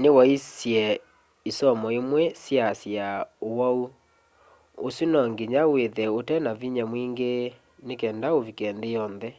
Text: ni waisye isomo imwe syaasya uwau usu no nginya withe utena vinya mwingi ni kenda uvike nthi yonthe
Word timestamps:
ni 0.00 0.08
waisye 0.16 0.84
isomo 1.50 1.88
imwe 2.00 2.22
syaasya 2.42 3.06
uwau 3.48 3.80
usu 4.86 5.04
no 5.12 5.20
nginya 5.30 5.62
withe 5.72 6.04
utena 6.18 6.50
vinya 6.60 6.84
mwingi 6.90 7.32
ni 7.86 7.94
kenda 8.00 8.28
uvike 8.38 8.66
nthi 8.76 8.88
yonthe 8.96 9.30